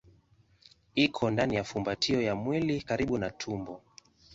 [0.95, 3.81] Iko ndani ya fumbatio ya mwili karibu na tumbo.